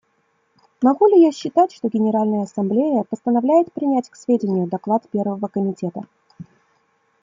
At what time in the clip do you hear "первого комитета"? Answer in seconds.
5.11-6.07